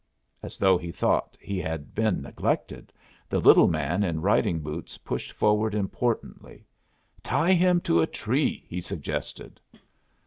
As 0.41 0.57
though 0.57 0.79
he 0.79 0.91
thought 0.91 1.37
he 1.39 1.59
had 1.59 1.93
been 1.93 2.23
neglected, 2.23 2.91
the 3.29 3.37
little 3.37 3.67
man 3.67 4.03
in 4.03 4.19
riding 4.19 4.59
boots 4.59 4.97
pushed 4.97 5.31
forward 5.31 5.75
importantly. 5.75 6.65
"Tie 7.21 7.53
him 7.53 7.79
to 7.81 8.01
a 8.01 8.07
tree!" 8.07 8.65
he 8.67 8.81
suggested. 8.81 9.59